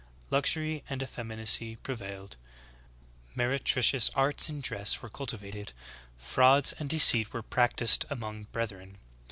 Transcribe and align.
—Lux 0.31 0.55
ury 0.55 0.83
and 0.89 1.03
effeminacy 1.03 1.75
prevailed: 1.75 2.35
Meretricious 3.35 4.09
arts 4.15 4.49
in 4.49 4.59
dress 4.59 5.03
were 5.03 5.11
cultivated: 5.11 5.73
Frauds 6.17 6.73
and 6.73 6.89
deceit 6.89 7.31
were 7.33 7.43
practiced 7.43 8.05
among 8.09 8.45
brethren. 8.45 8.97